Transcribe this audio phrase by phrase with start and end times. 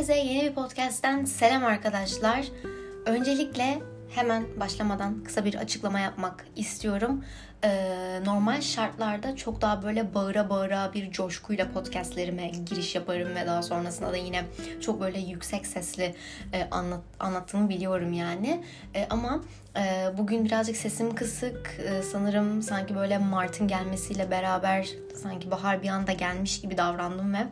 [0.00, 2.46] herkese yeni bir podcast'ten selam arkadaşlar.
[3.06, 3.82] Öncelikle
[4.14, 7.24] hemen başlamadan kısa bir açıklama yapmak istiyorum.
[7.64, 13.62] Ee, normal şartlarda çok daha böyle bağıra bağıra bir coşkuyla podcastlerime giriş yaparım ve daha
[13.62, 14.44] sonrasında da yine
[14.80, 16.14] çok böyle yüksek sesli
[16.52, 18.64] e, anlat, anlattığımı biliyorum yani.
[18.94, 19.40] E, ama
[19.76, 21.80] e, bugün birazcık sesim kısık.
[21.80, 24.88] E, sanırım sanki böyle Mart'ın gelmesiyle beraber
[25.22, 27.46] sanki bahar bir anda gelmiş gibi davrandım ve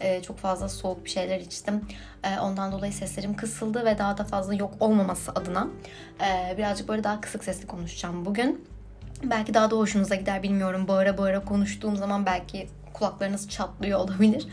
[0.00, 1.84] e, çok fazla soğuk bir şeyler içtim.
[2.24, 5.68] E, ondan dolayı seslerim kısıldı ve daha da fazla yok olmaması adına
[6.20, 8.68] e, birazcık böyle daha kısık sesli konuşacağım bugün.
[9.22, 10.88] Belki daha da hoşunuza gider bilmiyorum.
[10.88, 14.46] Bağıra bağıra konuştuğum zaman belki kulaklarınız çatlıyor olabilir.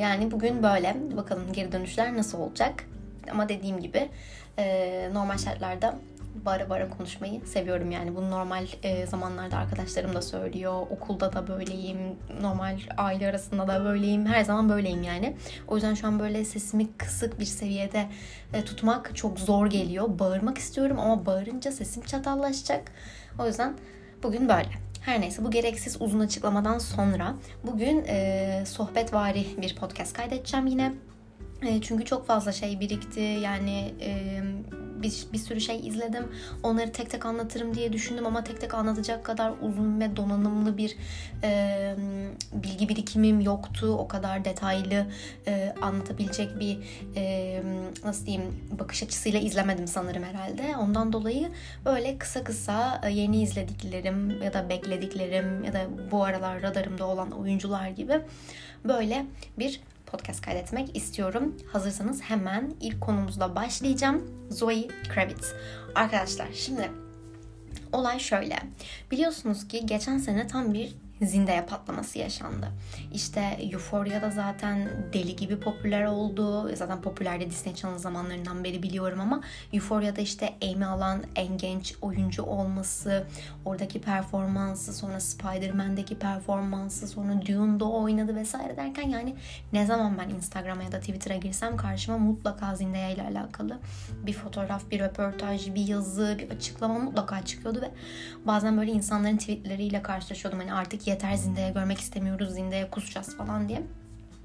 [0.00, 0.96] Yani bugün böyle.
[1.16, 2.84] Bakalım geri dönüşler nasıl olacak.
[3.30, 4.08] Ama dediğim gibi
[5.12, 5.94] normal şartlarda
[6.44, 8.16] bara bara konuşmayı seviyorum yani.
[8.16, 10.80] Bunu normal e, zamanlarda arkadaşlarım da söylüyor.
[10.90, 11.98] Okulda da böyleyim.
[12.40, 14.26] Normal aile arasında da böyleyim.
[14.26, 15.36] Her zaman böyleyim yani.
[15.68, 18.06] O yüzden şu an böyle sesimi kısık bir seviyede
[18.52, 20.18] e, tutmak çok zor geliyor.
[20.18, 22.92] Bağırmak istiyorum ama bağırınca sesim çatallaşacak.
[23.38, 23.74] O yüzden
[24.22, 24.68] bugün böyle.
[25.00, 30.92] Her neyse bu gereksiz uzun açıklamadan sonra bugün e, sohbetvari bir podcast kaydedeceğim yine.
[31.62, 33.20] E, çünkü çok fazla şey birikti.
[33.20, 34.40] Yani e,
[35.02, 36.28] bir, bir sürü şey izledim.
[36.62, 40.96] Onları tek tek anlatırım diye düşündüm ama tek tek anlatacak kadar uzun ve donanımlı bir
[41.42, 41.94] e,
[42.52, 43.96] bilgi birikimim yoktu.
[43.98, 45.06] O kadar detaylı
[45.46, 46.78] e, anlatabilecek bir
[47.16, 47.62] e,
[48.04, 48.44] nasıl diyeyim
[48.78, 50.76] bakış açısıyla izlemedim sanırım herhalde.
[50.76, 51.48] Ondan dolayı
[51.84, 57.88] böyle kısa kısa yeni izlediklerim ya da beklediklerim ya da bu aralar radarımda olan oyuncular
[57.88, 58.20] gibi
[58.84, 59.26] böyle
[59.58, 59.80] bir
[60.10, 61.56] podcast kaydetmek istiyorum.
[61.72, 64.46] Hazırsanız hemen ilk konumuzla başlayacağım.
[64.50, 65.54] Zoe Kravitz.
[65.94, 66.90] Arkadaşlar şimdi
[67.92, 68.58] olay şöyle.
[69.10, 72.68] Biliyorsunuz ki geçen sene tam bir Zendaya patlaması yaşandı.
[73.12, 73.40] İşte
[73.72, 76.76] Euphoria'da zaten deli gibi popüler oldu.
[76.76, 79.40] Zaten popülerdi Disney Channel zamanlarından beri biliyorum ama
[79.72, 83.26] Euphoria'da işte Amy alan en genç oyuncu olması,
[83.64, 89.34] oradaki performansı, sonra Spider-Man'deki performansı, sonra Dune'da oynadı vesaire derken yani
[89.72, 93.78] ne zaman ben Instagram'a ya da Twitter'a girsem karşıma mutlaka Zendaya ile alakalı
[94.26, 97.90] bir fotoğraf, bir röportaj, bir yazı, bir açıklama mutlaka çıkıyordu ve
[98.46, 100.60] bazen böyle insanların tweetleriyle karşılaşıyordum.
[100.60, 103.82] Hani artık yeter Zinda'ya görmek istemiyoruz Zinda'ya kusacağız falan diye.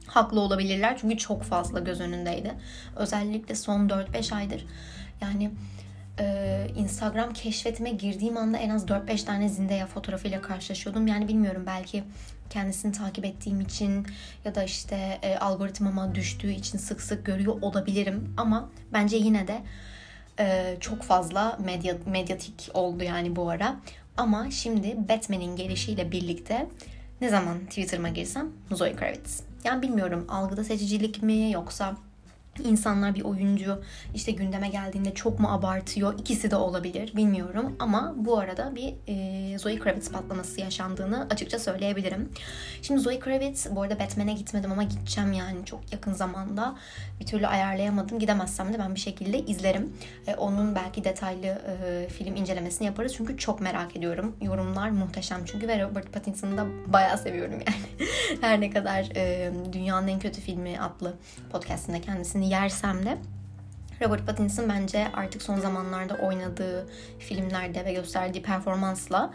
[0.08, 2.54] Haklı olabilirler çünkü çok fazla göz önündeydi.
[2.96, 4.66] Özellikle son 4-5 aydır.
[5.22, 5.52] Yani
[6.20, 11.08] e, Instagram keşfetime girdiğim anda en az 4-5 tane Zindaya fotoğrafıyla karşılaşıyordum.
[11.08, 12.04] Yani bilmiyorum belki
[12.50, 14.08] kendisini takip ettiğim için
[14.46, 18.34] ya da işte e, algoritmama düştüğü için sık sık görüyor olabilirim.
[18.38, 19.62] Ama bence yine de
[20.40, 23.76] e, çok fazla medya, medyatik oldu yani bu ara.
[24.18, 26.68] Ama şimdi Batman'in gelişiyle birlikte
[27.22, 29.44] ne zaman Twitter'ıma girsem Zoe Kravitz.
[29.64, 31.98] Yani bilmiyorum algıda seçicilik mi yoksa
[32.60, 33.84] insanlar bir oyuncu
[34.16, 36.20] işte gündeme geldiğinde çok mu abartıyor?
[36.20, 42.30] İkisi de olabilir bilmiyorum ama bu arada bir e, Zoe Kravitz patlaması yaşandığını açıkça söyleyebilirim.
[42.82, 46.76] Şimdi Zoe Kravitz bu arada Batman'e gitmedim ama gideceğim yani çok yakın zamanda.
[47.20, 48.20] Bir türlü ayarlayamadım.
[48.20, 49.94] Gidemezsem de ben bir şekilde izlerim.
[50.28, 54.36] E, onun belki detaylı e, film incelemesini yaparız çünkü çok merak ediyorum.
[54.42, 58.10] Yorumlar muhteşem çünkü ve Robert Pattinson'ı da bayağı seviyorum yani.
[58.42, 61.14] Her ne kadar e, dünyanın en kötü filmi adlı
[61.52, 63.18] podcastinde kendisini ismini yersem de
[64.02, 66.88] Robert Pattinson bence artık son zamanlarda oynadığı
[67.20, 69.34] filmlerde ve gösterdiği performansla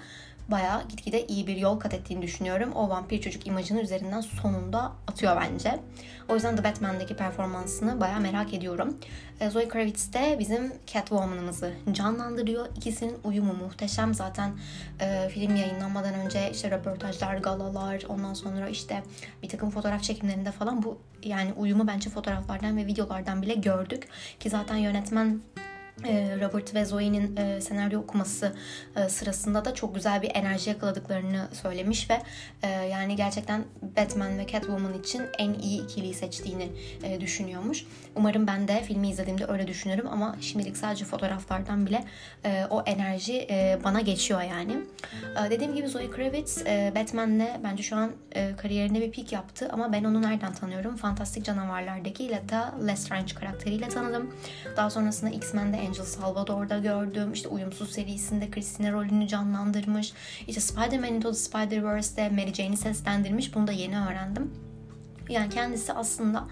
[0.49, 2.73] bayağı gitgide iyi bir yol kat ettiğini düşünüyorum.
[2.73, 5.79] O vampir çocuk imajını üzerinden sonunda atıyor bence.
[6.29, 8.97] O yüzden The Batman'deki performansını bayağı merak ediyorum.
[9.41, 12.67] E, Zoe Kravitz de bizim Catwoman'ımızı canlandırıyor.
[12.77, 14.15] İkisinin uyumu muhteşem.
[14.15, 14.53] Zaten
[15.01, 19.03] e, film yayınlanmadan önce işte röportajlar, galalar, ondan sonra işte
[19.43, 24.09] bir takım fotoğraf çekimlerinde falan bu yani uyumu bence fotoğraflardan ve videolardan bile gördük.
[24.41, 25.41] Ki zaten yönetmen
[26.41, 28.53] Robert ve Zoe'nin e, senaryo okuması
[28.97, 32.23] e, sırasında da çok güzel bir enerji yakaladıklarını söylemiş ve
[32.63, 33.65] e, yani gerçekten
[33.97, 36.69] Batman ve Catwoman için en iyi ikiliyi seçtiğini
[37.21, 37.85] düşünüyormuş.
[38.17, 42.05] Umarım ben de filmi izlediğimde öyle düşünürüm ama şimdilik sadece fotoğraflardan bile
[42.71, 43.49] o enerji
[43.85, 44.77] bana geçiyor yani.
[45.51, 48.11] Dediğim gibi Zoe Kravitz Batman'le bence şu an
[48.57, 50.97] kariyerinde bir pik yaptı ama ben onu nereden tanıyorum?
[50.97, 54.35] Fantastik Canavarlar'daki Leta Lestrange karakteriyle tanıdım.
[54.77, 57.33] Daha sonrasında X-Men'de Angel Salvador'da gördüm.
[57.33, 60.13] İşte Uyumsuz serisinde Christina rolünü canlandırmış.
[60.47, 63.55] İşte Spider-Man Into the Spider-Verse'de Mary Jane'i seslendirmiş.
[63.55, 64.51] Bunu da yeni öğrendim.
[65.29, 66.45] Yani kendisi aslında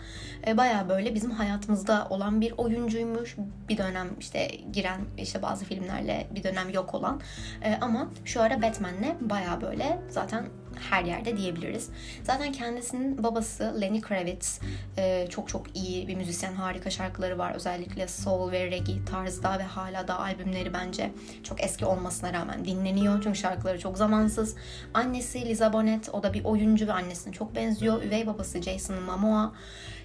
[0.47, 3.37] e, baya böyle bizim hayatımızda olan bir oyuncuymuş.
[3.69, 7.21] Bir dönem işte giren işte bazı filmlerle bir dönem yok olan.
[7.63, 11.89] E, ama şu ara Batman'le baya böyle zaten her yerde diyebiliriz.
[12.23, 14.61] Zaten kendisinin babası Lenny Kravitz
[14.99, 16.55] e, çok çok iyi bir müzisyen.
[16.55, 17.55] Harika şarkıları var.
[17.55, 21.13] Özellikle soul ve reggae tarzda ve hala da albümleri bence
[21.43, 23.23] çok eski olmasına rağmen dinleniyor.
[23.23, 24.57] Çünkü şarkıları çok zamansız.
[24.95, 28.03] Annesi Liza Bonet o da bir oyuncu ve annesine çok benziyor.
[28.03, 29.53] Üvey babası Jason Momoa.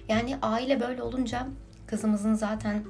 [0.08, 1.46] Yani aile böyle olunca
[1.86, 2.84] kızımızın zaten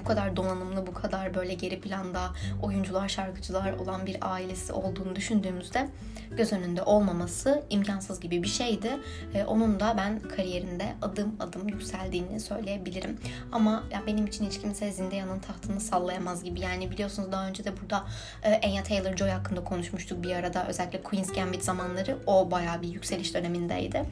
[0.00, 2.30] bu kadar donanımlı, bu kadar böyle geri planda
[2.62, 5.88] oyuncular, şarkıcılar olan bir ailesi olduğunu düşündüğümüzde
[6.36, 8.90] göz önünde olmaması imkansız gibi bir şeydi.
[9.34, 13.18] E, onun da ben kariyerinde adım adım yükseldiğini söyleyebilirim.
[13.52, 16.60] Ama ya benim için hiç kimse Zendaya'nın tahtını sallayamaz gibi.
[16.60, 18.04] Yani biliyorsunuz daha önce de burada
[18.42, 20.66] e, Anya Taylor-Joy hakkında konuşmuştuk bir arada.
[20.66, 24.04] Özellikle Queen's Gambit zamanları o bayağı bir yükseliş dönemindeydi.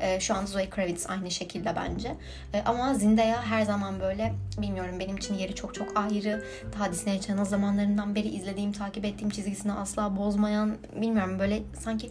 [0.00, 2.16] E, şu an Zoe Kravitz aynı şekilde bence.
[2.64, 6.44] Ama Zendaya her zaman böyle bilmiyorum benim için yeri çok çok ayrı.
[6.72, 12.10] Daha Disney Channel zamanlarından beri izlediğim, takip ettiğim çizgisini asla bozmayan, bilmiyorum böyle sanki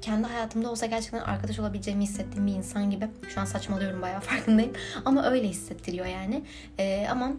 [0.00, 3.08] kendi hayatımda olsa gerçekten arkadaş olabileceğimi hissettiğim bir insan gibi.
[3.34, 4.72] Şu an saçmalıyorum bayağı farkındayım.
[5.04, 6.44] Ama öyle hissettiriyor yani.
[6.78, 7.32] Ee, ama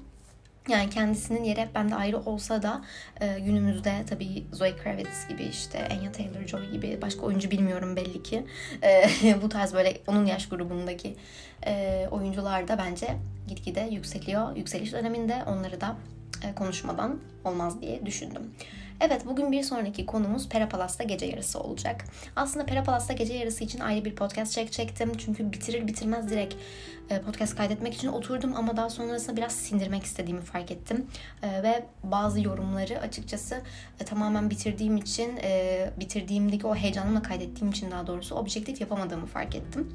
[0.68, 2.82] yani kendisinin yeri hep bende ayrı olsa da
[3.22, 8.46] e, günümüzde tabii Zoe Kravitz gibi işte Anya Taylor-Joy gibi başka oyuncu bilmiyorum belli ki.
[8.84, 9.06] E,
[9.42, 11.16] bu tarz böyle onun yaş grubundaki
[11.66, 13.08] e, oyuncular da bence
[13.48, 14.56] gitgide yükseliyor.
[14.56, 15.96] Yükseliş döneminde onları da
[16.56, 18.52] konuşmadan olmaz diye düşündüm.
[19.02, 22.06] Evet bugün bir sonraki konumuz Perapalas'ta gece yarısı olacak.
[22.36, 25.12] Aslında Perapalas'ta gece yarısı için ayrı bir podcast çekecektim.
[25.18, 26.56] Çünkü bitirir bitirmez direkt
[27.10, 31.08] e, podcast kaydetmek için oturdum ama daha sonrasında biraz sindirmek istediğimi fark ettim.
[31.44, 33.62] E, ve bazı yorumları açıkçası
[34.00, 35.32] e, tamamen bitirdiğim için,
[36.00, 39.94] bitirdiğimdeki o heyecanımla kaydettiğim için daha doğrusu objektif yapamadığımı fark ettim.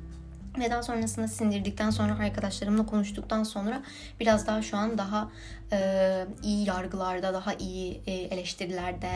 [0.58, 3.82] Ve daha sonrasında sindirdikten sonra arkadaşlarımla konuştuktan sonra
[4.20, 5.30] biraz daha şu an daha
[5.72, 9.10] e, iyi yargılarda, daha iyi e, eleştirilerde,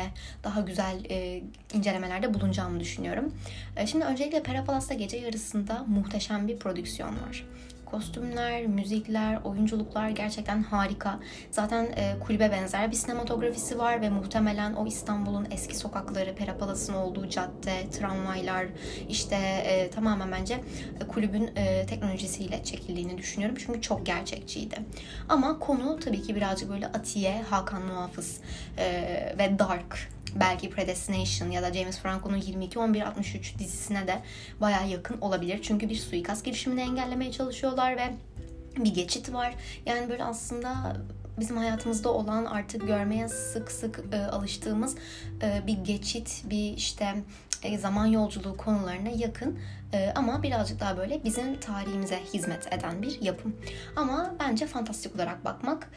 [0.44, 1.42] daha güzel e,
[1.74, 3.34] incelemelerde bulunacağımı düşünüyorum.
[3.76, 7.44] E, şimdi öncelikle Pera gece yarısında muhteşem bir prodüksiyon var.
[7.92, 11.18] Kostümler, müzikler, oyunculuklar gerçekten harika.
[11.50, 17.28] Zaten e, kulübe benzer bir sinematografisi var ve muhtemelen o İstanbul'un eski sokakları, Perapalas'ın olduğu
[17.28, 18.66] cadde, tramvaylar
[19.08, 20.60] işte e, tamamen bence
[21.00, 23.56] e, kulübün e, teknolojisiyle çekildiğini düşünüyorum.
[23.66, 24.76] Çünkü çok gerçekçiydi.
[25.28, 28.40] Ama konu tabii ki birazcık böyle Atiye, Hakan Muhafız
[28.78, 34.22] e, ve Dark belki Predestination ya da James Franco'nun 22-11-63 dizisine de
[34.60, 35.58] baya yakın olabilir.
[35.62, 38.10] Çünkü bir suikast girişimini engellemeye çalışıyorlar ve
[38.76, 39.54] bir geçit var.
[39.86, 40.96] Yani böyle aslında
[41.40, 44.96] bizim hayatımızda olan artık görmeye sık sık e, alıştığımız
[45.42, 47.14] e, bir geçit, bir işte
[47.62, 49.58] e, zaman yolculuğu konularına yakın
[49.92, 53.56] e, ama birazcık daha böyle bizim tarihimize hizmet eden bir yapım.
[53.96, 55.90] Ama bence fantastik olarak bakmak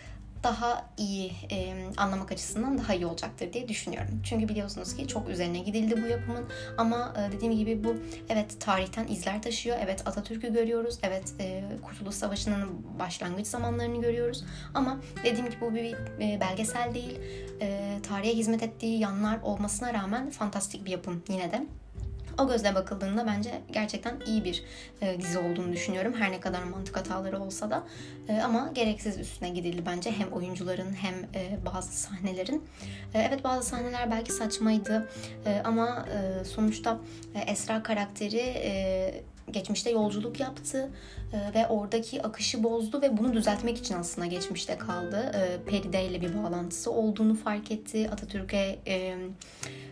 [0.45, 4.21] daha iyi e, anlamak açısından daha iyi olacaktır diye düşünüyorum.
[4.24, 6.45] Çünkü biliyorsunuz ki çok üzerine gidildi bu yapımın
[6.77, 7.95] ama e, dediğim gibi bu
[8.30, 9.77] evet tarihten izler taşıyor.
[9.81, 11.00] Evet Atatürk'ü görüyoruz.
[11.03, 14.44] Evet e, Kurtuluş Savaşı'nın başlangıç zamanlarını görüyoruz.
[14.74, 17.19] Ama dediğim gibi bu bir e, belgesel değil.
[17.62, 21.65] E, tarihe hizmet ettiği yanlar olmasına rağmen fantastik bir yapım yine de.
[22.37, 24.63] O gözle bakıldığında bence gerçekten iyi bir
[25.01, 26.13] e, dizi olduğunu düşünüyorum.
[26.13, 27.83] Her ne kadar mantık hataları olsa da.
[28.29, 30.11] E, ama gereksiz üstüne gidildi bence.
[30.11, 32.63] Hem oyuncuların hem e, bazı sahnelerin.
[33.13, 35.09] E, evet bazı sahneler belki saçmaydı.
[35.45, 36.99] E, ama e, sonuçta
[37.35, 38.37] e, Esra karakteri...
[38.37, 40.90] E, geçmişte yolculuk yaptı
[41.33, 45.31] e, ve oradaki akışı bozdu ve bunu düzeltmek için aslında geçmişte kaldı.
[45.35, 48.09] E, Peride ile bir bağlantısı olduğunu fark etti.
[48.11, 49.18] Atatürk'e e,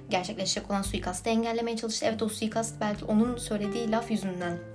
[0.09, 2.05] gerçekleşecek olan suikastı engellemeye çalıştı.
[2.09, 4.72] Evet o suikast belki onun söylediği laf yüzünden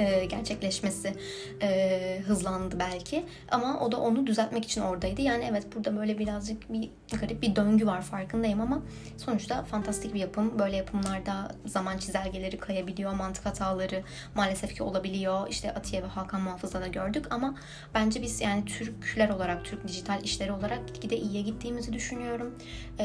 [0.00, 1.14] e, gerçekleşmesi
[1.62, 3.24] e, hızlandı belki.
[3.50, 5.22] Ama o da onu düzeltmek için oradaydı.
[5.22, 6.90] Yani evet burada böyle birazcık bir
[7.20, 8.82] garip bir döngü var farkındayım ama
[9.16, 10.58] sonuçta fantastik bir yapım.
[10.58, 14.02] Böyle yapımlarda zaman çizelgeleri kayabiliyor, mantık hataları
[14.34, 15.48] maalesef ki olabiliyor.
[15.48, 17.54] İşte Atiye ve Hakan Muhafız'da da gördük ama
[17.94, 22.54] bence biz yani Türkler olarak, Türk dijital işleri olarak gitgide iyiye gittiğimizi düşünüyorum.
[22.98, 23.04] E,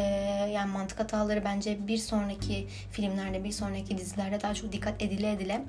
[0.54, 5.66] yani mantık hataları bence bir sonraki filmlerde, bir sonraki dizilerde daha çok dikkat edile edile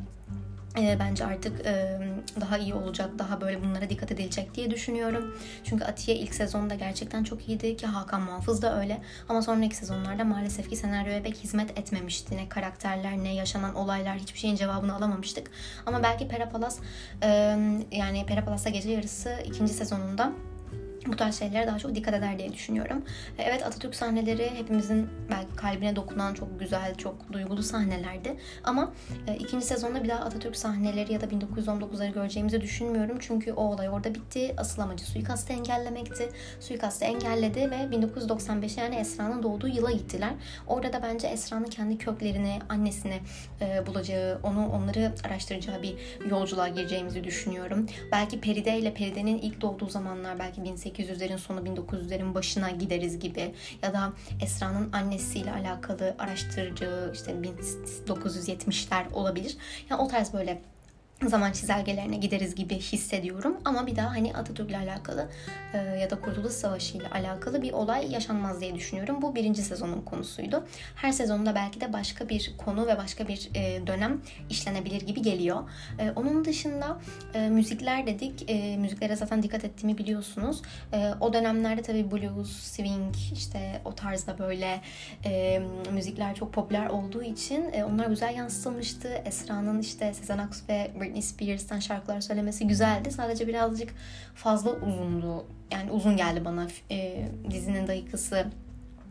[0.78, 1.98] e, bence artık e,
[2.40, 5.36] daha iyi olacak, daha böyle bunlara dikkat edilecek diye düşünüyorum.
[5.64, 9.00] Çünkü Atiye ilk sezonda gerçekten çok iyiydi ki Hakan Muhafız da öyle.
[9.28, 12.36] Ama sonraki sezonlarda maalesef ki senaryoya pek hizmet etmemişti.
[12.36, 15.50] Ne karakterler ne yaşanan olaylar hiçbir şeyin cevabını alamamıştık.
[15.86, 16.78] Ama belki Perapalas
[17.22, 17.28] e,
[17.92, 20.32] yani Perapalas'ta gece yarısı ikinci sezonunda
[21.12, 23.04] bu tarz şeylere daha çok dikkat eder diye düşünüyorum.
[23.38, 28.36] Evet Atatürk sahneleri hepimizin belki kalbine dokunan çok güzel, çok duygulu sahnelerdi.
[28.64, 28.92] Ama
[29.26, 33.16] e, ikinci sezonda bir daha Atatürk sahneleri ya da 1919'ları göreceğimizi düşünmüyorum.
[33.20, 34.54] Çünkü o olay orada bitti.
[34.56, 36.28] Asıl amacı suikastı engellemekti.
[36.60, 40.32] Suikastı engelledi ve 1995 yani Esra'nın doğduğu yıla gittiler.
[40.66, 43.20] Orada da bence Esra'nın kendi köklerini, annesini
[43.60, 45.96] e, bulacağı, onu onları araştıracağı bir
[46.30, 47.86] yolculuğa gireceğimizi düşünüyorum.
[48.12, 53.54] Belki Peride ile Peride'nin ilk doğduğu zamanlar belki 18 1800'lerin sonu 1900'lerin başına gideriz gibi
[53.82, 59.56] ya da Esra'nın annesiyle alakalı araştırıcı işte 1970'ler olabilir.
[59.90, 60.62] Yani o tarz böyle
[61.22, 63.56] zaman çizelgelerine gideriz gibi hissediyorum.
[63.64, 65.28] Ama bir daha hani Atatürk'le alakalı
[65.74, 69.22] e, ya da Kurtuluş Savaşı ile alakalı bir olay yaşanmaz diye düşünüyorum.
[69.22, 70.66] Bu birinci sezonun konusuydu.
[70.96, 74.20] Her sezonda belki de başka bir konu ve başka bir e, dönem
[74.50, 75.70] işlenebilir gibi geliyor.
[75.98, 76.98] E, onun dışında
[77.34, 78.50] e, müzikler dedik.
[78.50, 80.62] E, müziklere zaten dikkat ettiğimi biliyorsunuz.
[80.92, 84.80] E, o dönemlerde tabii blues, swing işte o tarzda böyle
[85.24, 89.08] e, müzikler çok popüler olduğu için e, onlar güzel yansıtılmıştı.
[89.24, 93.10] Esra'nın işte Sezen Aksu ve Britney Spears'tan şarkılar söylemesi güzeldi.
[93.10, 93.94] Sadece birazcık
[94.34, 95.44] fazla uzundu.
[95.70, 98.46] Yani uzun geldi bana e, dizinin dakikası.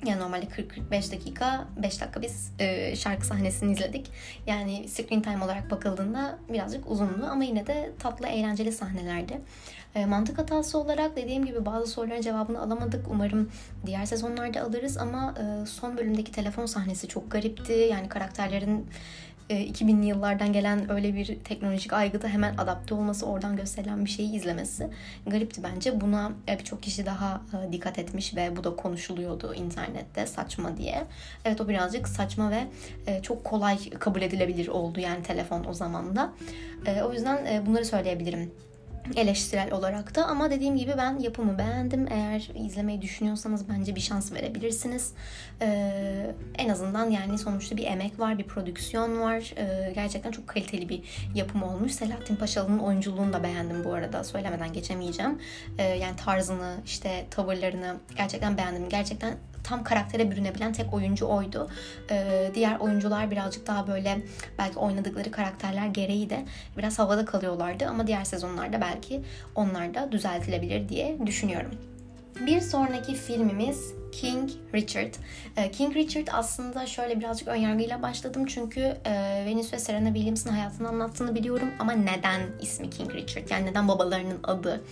[0.05, 4.11] Yani normalde 40-45 dakika, 5 dakika biz e, şarkı sahnesini izledik.
[4.47, 9.41] Yani screen time olarak bakıldığında birazcık uzundu ama yine de tatlı, eğlenceli sahnelerdi.
[9.95, 13.05] E, mantık hatası olarak dediğim gibi bazı soruların cevabını alamadık.
[13.11, 13.51] Umarım
[13.85, 17.73] diğer sezonlarda alırız ama e, son bölümdeki telefon sahnesi çok garipti.
[17.73, 18.87] Yani karakterlerin
[19.49, 24.35] 2000'li e, yıllardan gelen öyle bir teknolojik aygıda hemen adapte olması, oradan gösterilen bir şeyi
[24.35, 24.89] izlemesi
[25.27, 26.01] garipti bence.
[26.01, 31.03] Buna e, birçok kişi daha e, dikkat etmiş ve bu da konuşuluyordu internette saçma diye.
[31.45, 32.67] Evet o birazcık saçma ve
[33.21, 36.33] çok kolay kabul edilebilir oldu yani telefon o zaman da.
[37.05, 38.51] O yüzden bunları söyleyebilirim
[39.15, 42.07] eleştirel olarak da ama dediğim gibi ben yapımı beğendim.
[42.11, 45.13] Eğer izlemeyi düşünüyorsanız bence bir şans verebilirsiniz.
[45.61, 49.53] Ee, en azından yani sonuçta bir emek var, bir prodüksiyon var.
[49.57, 51.01] Ee, gerçekten çok kaliteli bir
[51.35, 51.91] yapım olmuş.
[51.91, 54.23] Selahattin Paşalı'nın oyunculuğunu da beğendim bu arada.
[54.23, 55.39] Söylemeden geçemeyeceğim.
[55.77, 58.89] Ee, yani tarzını, işte tavırlarını gerçekten beğendim.
[58.89, 59.33] Gerçekten
[59.65, 61.69] tam karaktere bürünebilen tek oyuncu oydu.
[62.11, 64.17] Ee, diğer oyuncular birazcık daha böyle
[64.57, 66.45] belki oynadıkları karakterler gereği de
[66.77, 69.21] biraz havada kalıyorlardı ama diğer sezonlarda belki
[69.55, 71.71] onlar da düzeltilebilir diye düşünüyorum.
[72.39, 75.13] Bir sonraki filmimiz King Richard.
[75.57, 80.87] Ee, King Richard aslında şöyle birazcık önyargıyla başladım çünkü e, Venus ve Serena Williams'ın hayatını
[80.87, 84.83] anlattığını biliyorum ama neden ismi King Richard yani neden babalarının adı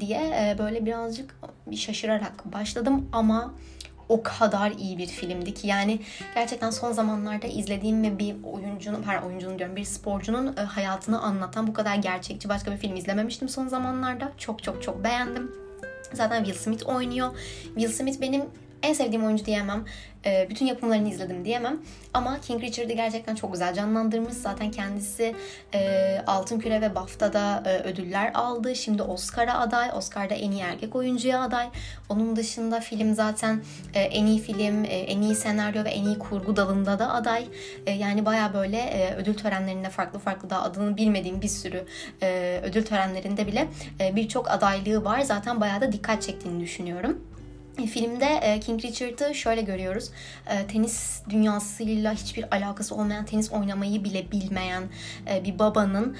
[0.00, 1.34] diye e, böyle birazcık
[1.66, 3.54] bir şaşırarak başladım ama
[4.12, 6.00] o kadar iyi bir filmdi ki yani
[6.34, 11.66] gerçekten son zamanlarda izlediğim ve bir oyuncunun, her oyuncunun diyorum bir sporcunun e, hayatını anlatan
[11.66, 14.32] bu kadar gerçekçi başka bir film izlememiştim son zamanlarda.
[14.38, 15.52] Çok çok çok beğendim.
[16.12, 17.38] Zaten Will Smith oynuyor.
[17.64, 18.42] Will Smith benim
[18.82, 19.84] en sevdiğim oyuncu diyemem.
[20.26, 21.78] E, bütün yapımlarını izledim diyemem.
[22.14, 24.34] Ama King Richard'ı gerçekten çok güzel canlandırmış.
[24.34, 25.34] Zaten kendisi
[25.74, 28.76] e, Altın Küre ve BAFTA'da e, ödüller aldı.
[28.76, 29.90] Şimdi Oscar'a aday.
[29.96, 31.68] Oscar'da en iyi erkek oyuncuya aday.
[32.08, 33.62] Onun dışında film zaten
[33.94, 37.46] e, en iyi film, e, en iyi senaryo ve en iyi kurgu dalında da aday.
[37.86, 41.84] E, yani baya böyle e, ödül törenlerinde farklı farklı daha adını bilmediğim bir sürü
[42.22, 43.68] e, ödül törenlerinde bile
[44.00, 45.20] e, birçok adaylığı var.
[45.20, 47.31] Zaten bayağı da dikkat çektiğini düşünüyorum.
[47.78, 50.10] E, filmde e, King Richard'ı şöyle görüyoruz.
[50.46, 54.82] E, tenis dünyasıyla hiçbir alakası olmayan, tenis oynamayı bile bilmeyen
[55.44, 56.16] bir babanın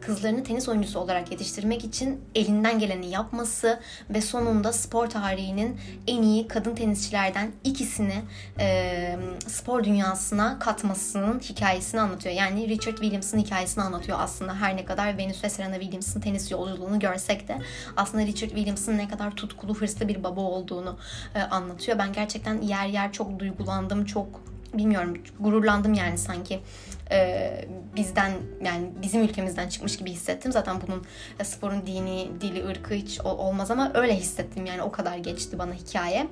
[0.00, 6.48] kızlarını tenis oyuncusu olarak yetiştirmek için elinden geleni yapması ve sonunda spor tarihinin en iyi
[6.48, 8.22] kadın tenisçilerden ikisini
[9.46, 12.34] spor dünyasına katmasının hikayesini anlatıyor.
[12.34, 14.54] Yani Richard Williams'ın hikayesini anlatıyor aslında.
[14.54, 17.58] Her ne kadar Venus ve Serena Williams'ın tenis yolculuğunu görsek de
[17.96, 20.98] aslında Richard Williams'ın ne kadar tutkulu, hırslı bir baba olduğunu
[21.34, 21.98] e, anlatıyor.
[21.98, 24.40] Ben gerçekten yer yer çok duygulandım, çok
[24.78, 26.60] bilmiyorum gururlandım yani sanki
[27.10, 27.50] e,
[27.96, 28.32] bizden
[28.64, 30.52] yani bizim ülkemizden çıkmış gibi hissettim.
[30.52, 31.04] Zaten bunun
[31.40, 35.72] e, sporun dini, dili, ırkı hiç olmaz ama öyle hissettim yani o kadar geçti bana
[35.72, 36.26] hikaye.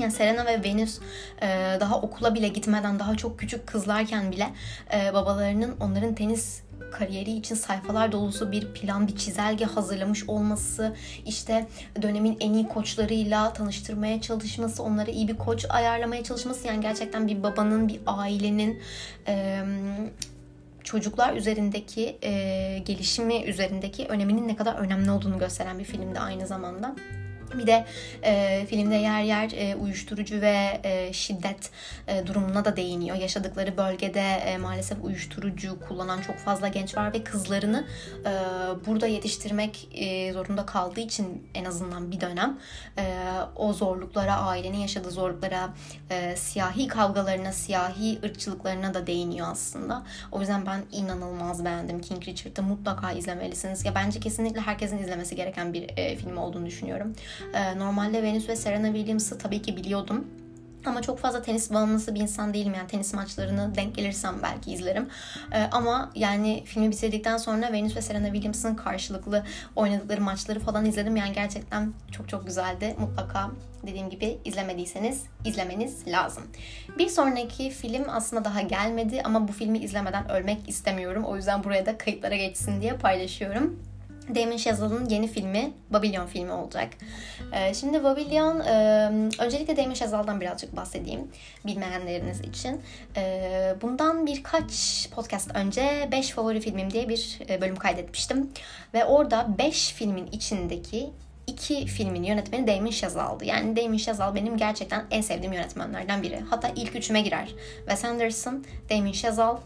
[0.00, 0.98] Yani Serena ve Venus
[1.42, 4.50] e, daha okula bile gitmeden daha çok küçük kızlarken bile
[4.94, 10.94] e, babalarının onların tenis kariyeri için sayfalar dolusu bir plan, bir çizelge hazırlamış olması,
[11.26, 11.66] işte
[12.02, 17.42] dönemin en iyi koçlarıyla tanıştırmaya çalışması, onlara iyi bir koç ayarlamaya çalışması yani gerçekten bir
[17.42, 18.82] babanın, bir ailenin
[19.28, 19.62] e,
[20.84, 22.32] çocuklar üzerindeki e,
[22.78, 26.96] gelişimi üzerindeki öneminin ne kadar önemli olduğunu gösteren bir filmdi aynı zamanda.
[27.54, 27.86] Bir de
[28.22, 31.70] e, filmde yer yer e, uyuşturucu ve e, şiddet
[32.08, 33.16] e, durumuna da değiniyor.
[33.16, 37.86] Yaşadıkları bölgede e, maalesef uyuşturucu kullanan çok fazla genç var ve kızlarını
[38.20, 38.30] e,
[38.86, 42.58] burada yetiştirmek e, zorunda kaldığı için en azından bir dönem
[42.98, 43.04] e,
[43.56, 45.74] o zorluklara, ailenin yaşadığı zorluklara,
[46.10, 50.02] e, siyahi kavgalarına, siyahi ırkçılıklarına da değiniyor aslında.
[50.32, 53.84] O yüzden ben inanılmaz beğendim King Richard'ı mutlaka izlemelisiniz.
[53.84, 57.14] Ya bence kesinlikle herkesin izlemesi gereken bir e, film olduğunu düşünüyorum.
[57.54, 60.26] E, normalde Venus ve Serena Williams'ı tabii ki biliyordum.
[60.86, 62.74] Ama çok fazla tenis bağımlısı bir insan değilim.
[62.76, 65.08] Yani tenis maçlarını denk gelirsem belki izlerim.
[65.52, 69.44] Ee, ama yani filmi bitirdikten sonra Venus ve Serena Williams'ın karşılıklı
[69.76, 71.16] oynadıkları maçları falan izledim.
[71.16, 72.96] Yani gerçekten çok çok güzeldi.
[72.98, 73.50] Mutlaka
[73.86, 76.42] dediğim gibi izlemediyseniz izlemeniz lazım.
[76.98, 81.24] Bir sonraki film aslında daha gelmedi ama bu filmi izlemeden ölmek istemiyorum.
[81.24, 83.80] O yüzden buraya da kayıtlara geçsin diye paylaşıyorum.
[84.34, 86.88] Damon Chazelle'ın yeni filmi Babylon filmi olacak.
[87.52, 89.06] Ee, şimdi Babylon, e,
[89.38, 91.28] öncelikle Damon Chazelle'dan birazcık bahsedeyim
[91.66, 92.80] bilmeyenleriniz için.
[93.16, 98.50] Ee, bundan birkaç podcast önce 5 favori filmim diye bir e, bölüm kaydetmiştim.
[98.94, 101.10] Ve orada 5 filmin içindeki
[101.46, 103.44] iki filmin yönetmeni Damon Chazelle'dı.
[103.44, 106.40] Yani Damon Chazelle benim gerçekten en sevdiğim yönetmenlerden biri.
[106.50, 107.54] Hatta ilk üçüme girer.
[107.78, 109.58] Wes Anderson, Damon Chazelle,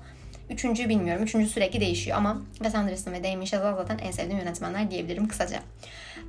[0.50, 1.23] Üçüncüyü bilmiyorum.
[1.23, 5.61] Üçüncü sürekli değişiyor ama Wes Anderson ve Damien Chazelle zaten en sevdiğim yönetmenler diyebilirim kısaca.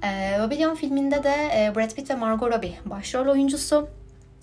[0.04, 3.90] Ee, Babylon filminde de e, Brad Pitt ve Margot Robbie başrol oyuncusu.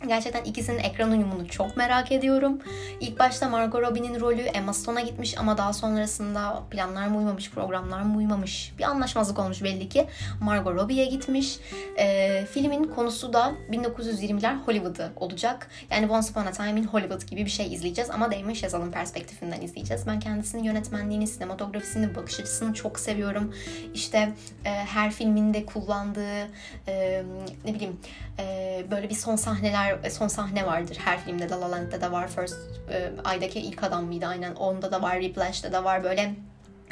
[0.07, 2.59] Gerçekten ikisinin ekran uyumunu çok merak ediyorum.
[3.00, 8.02] İlk başta Margot Robbie'nin rolü Emma Stone'a gitmiş ama daha sonrasında planlar mı uymamış, programlar
[8.02, 10.07] mı uymamış bir anlaşmazlık olmuş belli ki.
[10.40, 11.59] Margot Robbie'ye gitmiş.
[11.99, 15.71] Ee, filmin konusu da 1920'ler Hollywood'u olacak.
[15.90, 19.61] Yani Once Upon a Time in Hollywood gibi bir şey izleyeceğiz ama Damon Chazelle'ın perspektifinden
[19.61, 20.07] izleyeceğiz.
[20.07, 23.55] Ben kendisinin yönetmenliğini, sinematografisini, bakış açısını çok seviyorum.
[23.95, 24.33] İşte
[24.64, 26.47] e, her filminde kullandığı
[26.88, 27.23] e,
[27.64, 28.00] ne bileyim
[28.38, 31.50] e, böyle bir son sahneler sahneler, son sahne vardır her filmde.
[31.50, 32.28] La La Land'de de var.
[32.28, 32.57] First
[32.90, 34.54] e, Ay'daki ilk adam mıydı aynen.
[34.54, 35.21] Onda da var.
[35.21, 36.04] Whiplash'te de var.
[36.04, 36.35] Böyle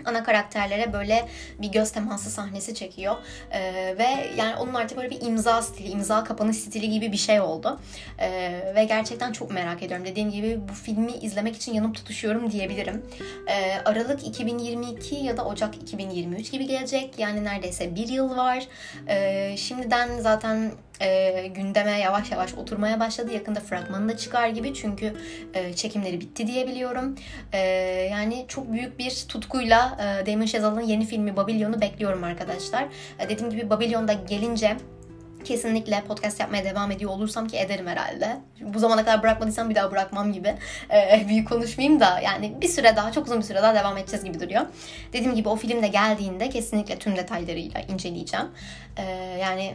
[0.05, 3.17] ana karakterlere böyle bir göz teması sahnesi çekiyor.
[3.51, 7.41] Ee, ve yani onun artık böyle bir imza stili, imza kapanış stili gibi bir şey
[7.41, 7.81] oldu.
[8.19, 10.07] Ee, ve gerçekten çok merak ediyorum.
[10.07, 13.03] Dediğim gibi bu filmi izlemek için yanıp tutuşuyorum diyebilirim.
[13.49, 17.19] Ee, Aralık 2022 ya da Ocak 2023 gibi gelecek.
[17.19, 18.67] Yani neredeyse bir yıl var.
[19.09, 23.33] Ee, şimdiden zaten e, gündeme yavaş yavaş oturmaya başladı.
[23.33, 25.17] Yakında fragmanı da çıkar gibi çünkü
[25.55, 27.15] e, çekimleri bitti diyebiliyorum.
[27.53, 27.59] E,
[28.11, 32.87] yani çok büyük bir tutkuyla e, Damon Chazelle'ın yeni filmi Babylone'u bekliyorum arkadaşlar.
[33.19, 34.77] E, dediğim gibi Babylone'da gelince
[35.47, 38.37] kesinlikle podcast yapmaya devam ediyor olursam ki ederim herhalde.
[38.61, 40.55] Bu zamana kadar bırakmadıysam bir daha bırakmam gibi.
[40.93, 44.25] Ee, büyük konuşmayayım da yani bir süre daha çok uzun bir süre daha devam edeceğiz
[44.25, 44.63] gibi duruyor.
[45.13, 48.47] Dediğim gibi o film de geldiğinde kesinlikle tüm detaylarıyla inceleyeceğim.
[48.97, 49.03] Ee,
[49.41, 49.75] yani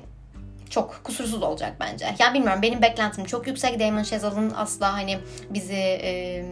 [0.71, 2.15] çok kusursuz olacak bence.
[2.19, 3.79] Yani bilmiyorum benim beklentim çok yüksek.
[3.79, 6.45] Damon Chazelle'ın asla hani bizi e,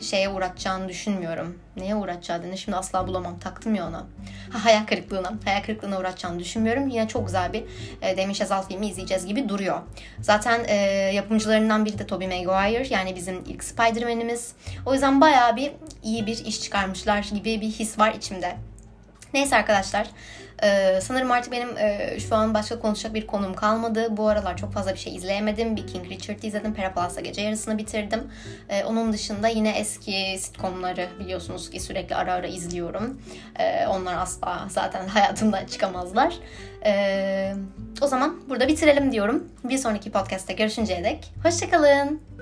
[0.00, 1.58] şeye uğratacağını düşünmüyorum.
[1.76, 3.38] Neye uğratacağını şimdi asla bulamam.
[3.38, 4.06] Taktım ya ona.
[4.50, 5.32] Ha, hayal kırıklığına.
[5.44, 6.88] Hayal kırıklığına uğratacağını düşünmüyorum.
[6.88, 7.64] Yine çok güzel bir
[8.02, 9.80] e, Damon Chazelle filmi izleyeceğiz gibi duruyor.
[10.20, 10.74] Zaten e,
[11.14, 12.86] yapımcılarından biri de Tobey Maguire.
[12.90, 14.52] Yani bizim ilk Spider-Man'imiz.
[14.86, 18.56] O yüzden bayağı bir iyi bir iş çıkarmışlar gibi bir his var içimde.
[19.34, 20.06] Neyse arkadaşlar.
[20.64, 24.16] Ee, sanırım artık benim e, şu an başka konuşacak bir konum kalmadı.
[24.16, 25.76] Bu aralar çok fazla bir şey izleyemedim.
[25.76, 26.74] Bir King Richard izledim.
[26.74, 28.20] Pera gece yarısını bitirdim.
[28.68, 33.20] Ee, onun dışında yine eski sitcomları biliyorsunuz ki sürekli ara ara izliyorum.
[33.58, 36.34] Ee, onlar asla zaten hayatımdan çıkamazlar.
[36.86, 37.54] Ee,
[38.00, 39.48] o zaman burada bitirelim diyorum.
[39.64, 41.32] Bir sonraki podcast'te görüşünceye dek.
[41.42, 42.33] Hoşçakalın.